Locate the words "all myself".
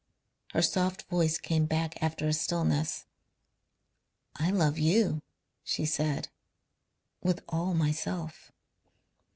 7.47-8.51